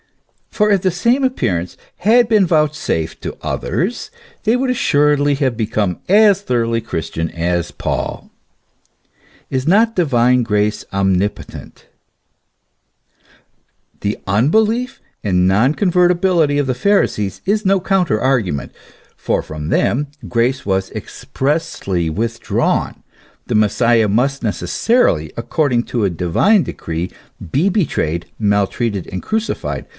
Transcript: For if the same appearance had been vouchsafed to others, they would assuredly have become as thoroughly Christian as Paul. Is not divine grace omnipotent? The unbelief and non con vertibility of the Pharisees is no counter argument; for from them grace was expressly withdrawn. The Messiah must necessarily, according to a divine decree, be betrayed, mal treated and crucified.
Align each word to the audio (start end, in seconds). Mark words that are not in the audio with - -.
For 0.49 0.69
if 0.69 0.81
the 0.81 0.91
same 0.91 1.23
appearance 1.23 1.77
had 1.97 2.27
been 2.27 2.45
vouchsafed 2.45 3.21
to 3.21 3.37
others, 3.41 4.11
they 4.43 4.55
would 4.57 4.69
assuredly 4.69 5.35
have 5.35 5.55
become 5.55 5.99
as 6.09 6.41
thoroughly 6.41 6.81
Christian 6.81 7.29
as 7.31 7.71
Paul. 7.71 8.29
Is 9.49 9.65
not 9.67 9.95
divine 9.95 10.43
grace 10.43 10.83
omnipotent? 10.91 11.85
The 14.01 14.17
unbelief 14.27 14.99
and 15.23 15.47
non 15.47 15.73
con 15.73 15.89
vertibility 15.91 16.59
of 16.59 16.67
the 16.67 16.73
Pharisees 16.75 17.41
is 17.45 17.65
no 17.65 17.79
counter 17.79 18.19
argument; 18.19 18.71
for 19.15 19.41
from 19.41 19.69
them 19.69 20.07
grace 20.27 20.65
was 20.65 20.89
expressly 20.91 22.09
withdrawn. 22.09 23.03
The 23.47 23.55
Messiah 23.55 24.07
must 24.09 24.43
necessarily, 24.43 25.31
according 25.37 25.83
to 25.85 26.03
a 26.05 26.09
divine 26.09 26.63
decree, 26.63 27.11
be 27.51 27.69
betrayed, 27.69 28.25
mal 28.37 28.67
treated 28.67 29.07
and 29.13 29.23
crucified. 29.23 29.85